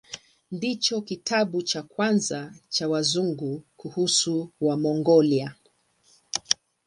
[0.51, 5.55] Ndicho kitabu cha kwanza cha Wazungu kuhusu Wamongolia.